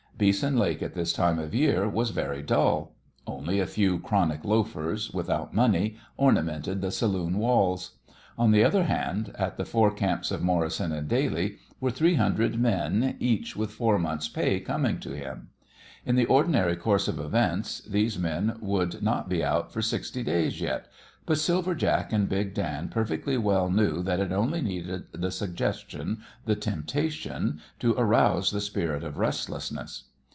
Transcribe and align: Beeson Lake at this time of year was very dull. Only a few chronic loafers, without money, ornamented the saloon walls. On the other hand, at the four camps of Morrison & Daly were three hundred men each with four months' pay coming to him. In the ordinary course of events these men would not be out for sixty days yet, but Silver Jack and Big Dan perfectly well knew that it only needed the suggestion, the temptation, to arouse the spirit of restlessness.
Beeson 0.21 0.55
Lake 0.55 0.83
at 0.83 0.93
this 0.93 1.13
time 1.13 1.39
of 1.39 1.55
year 1.55 1.89
was 1.89 2.11
very 2.11 2.43
dull. 2.43 2.91
Only 3.25 3.59
a 3.59 3.65
few 3.65 3.97
chronic 3.97 4.45
loafers, 4.45 5.09
without 5.09 5.51
money, 5.55 5.97
ornamented 6.15 6.79
the 6.79 6.91
saloon 6.91 7.39
walls. 7.39 7.97
On 8.37 8.51
the 8.51 8.63
other 8.63 8.83
hand, 8.83 9.35
at 9.39 9.57
the 9.57 9.65
four 9.65 9.89
camps 9.89 10.29
of 10.29 10.43
Morrison 10.43 10.91
& 11.07 11.07
Daly 11.07 11.57
were 11.79 11.89
three 11.89 12.13
hundred 12.17 12.59
men 12.59 13.15
each 13.19 13.55
with 13.55 13.71
four 13.71 13.97
months' 13.97 14.27
pay 14.29 14.59
coming 14.59 14.99
to 14.99 15.17
him. 15.17 15.49
In 16.05 16.15
the 16.15 16.25
ordinary 16.27 16.75
course 16.75 17.07
of 17.07 17.17
events 17.19 17.79
these 17.81 18.19
men 18.19 18.59
would 18.61 19.01
not 19.01 19.27
be 19.27 19.43
out 19.43 19.73
for 19.73 19.81
sixty 19.81 20.21
days 20.21 20.61
yet, 20.61 20.85
but 21.25 21.39
Silver 21.39 21.73
Jack 21.73 22.13
and 22.13 22.29
Big 22.29 22.53
Dan 22.53 22.89
perfectly 22.89 23.37
well 23.37 23.71
knew 23.71 24.03
that 24.03 24.19
it 24.19 24.31
only 24.31 24.61
needed 24.61 25.05
the 25.13 25.31
suggestion, 25.31 26.19
the 26.45 26.55
temptation, 26.55 27.59
to 27.79 27.95
arouse 27.95 28.51
the 28.51 28.61
spirit 28.61 29.03
of 29.03 29.17
restlessness. 29.17 30.03